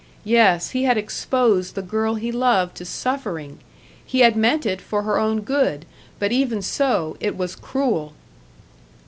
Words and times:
Yes, 0.25 0.71
he 0.71 0.85
had 0.85 0.97
exposed 0.97 1.75
the 1.75 1.83
girl 1.83 2.15
he 2.15 2.31
loved 2.31 2.75
to 2.77 2.85
suffering! 2.85 3.59
He 4.03 4.21
had 4.21 4.35
meant 4.35 4.65
it 4.65 4.81
for 4.81 5.03
her 5.03 5.19
own 5.19 5.41
good, 5.41 5.85
but 6.17 6.31
even 6.31 6.63
so, 6.63 7.17
it 7.19 7.37
was 7.37 7.55
cruel! 7.55 8.13